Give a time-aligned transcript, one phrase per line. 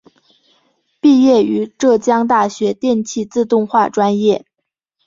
[0.99, 4.43] 毕业于浙江大学电气自动化专业。